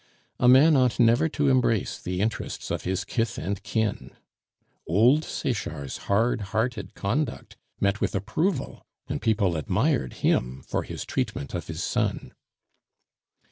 A 0.39 0.47
man 0.47 0.75
ought 0.75 0.99
never 0.99 1.29
to 1.29 1.47
embrace 1.47 1.99
the 1.99 2.21
interests 2.21 2.71
of 2.71 2.81
his 2.85 3.05
kith 3.05 3.37
and 3.37 3.61
kin. 3.61 4.15
Old 4.87 5.23
Sechard's 5.23 5.97
hard 6.09 6.41
hearted 6.41 6.95
conduct 6.95 7.55
met 7.79 8.01
with 8.01 8.15
approval, 8.15 8.83
and 9.07 9.21
people 9.21 9.55
admired 9.55 10.13
him 10.25 10.63
for 10.65 10.81
his 10.81 11.05
treatment 11.05 11.53
of 11.53 11.67
his 11.67 11.83
son! 11.83 12.33